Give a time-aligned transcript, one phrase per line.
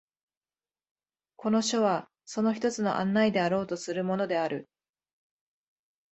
[1.35, 4.67] この書はその一つの案内であろうとするものである。